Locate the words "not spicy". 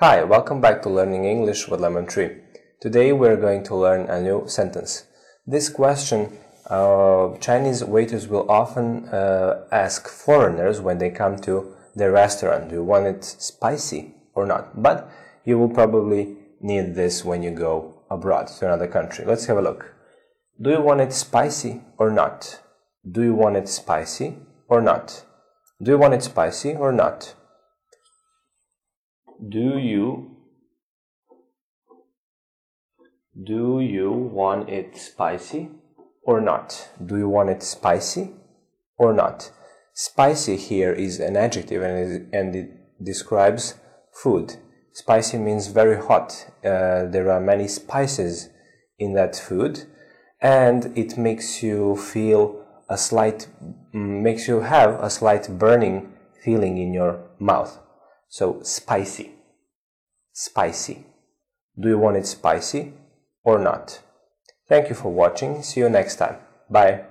39.12-40.56